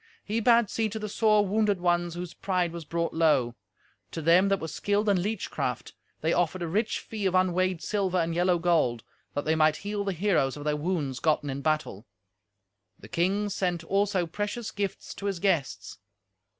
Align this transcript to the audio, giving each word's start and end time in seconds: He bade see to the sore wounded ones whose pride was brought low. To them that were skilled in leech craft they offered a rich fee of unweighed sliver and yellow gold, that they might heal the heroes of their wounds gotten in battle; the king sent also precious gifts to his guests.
He 0.23 0.39
bade 0.39 0.67
see 0.67 0.89
to 0.89 0.97
the 0.97 1.07
sore 1.07 1.45
wounded 1.45 1.79
ones 1.79 2.15
whose 2.15 2.33
pride 2.33 2.71
was 2.71 2.85
brought 2.85 3.13
low. 3.13 3.53
To 4.09 4.19
them 4.23 4.49
that 4.49 4.59
were 4.59 4.67
skilled 4.67 5.07
in 5.07 5.21
leech 5.21 5.51
craft 5.51 5.93
they 6.21 6.33
offered 6.33 6.63
a 6.63 6.67
rich 6.67 6.97
fee 6.97 7.27
of 7.27 7.35
unweighed 7.35 7.83
sliver 7.83 8.17
and 8.17 8.33
yellow 8.33 8.57
gold, 8.57 9.03
that 9.35 9.45
they 9.45 9.53
might 9.53 9.75
heal 9.85 10.03
the 10.03 10.13
heroes 10.13 10.57
of 10.57 10.63
their 10.63 10.75
wounds 10.75 11.19
gotten 11.19 11.51
in 11.51 11.61
battle; 11.61 12.07
the 12.97 13.07
king 13.09 13.47
sent 13.49 13.83
also 13.83 14.25
precious 14.25 14.71
gifts 14.71 15.13
to 15.13 15.27
his 15.27 15.37
guests. 15.37 15.99